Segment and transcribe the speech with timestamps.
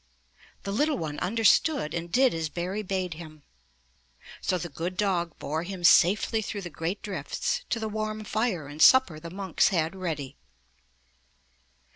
[0.63, 3.43] The little one understood and did as Barry bade him.
[4.41, 8.65] So the good dog bore him safely through the great drifts, to the warm fire
[8.65, 10.37] and supper the monks had ready.